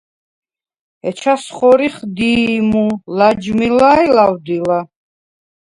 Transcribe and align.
ეჩას 1.09 1.43
ხორიხ: 1.55 1.95
დი̄ჲმუ, 2.17 2.85
ლაჯმილა 3.17 3.91
ი 4.05 4.07
ლავდილა. 4.15 4.79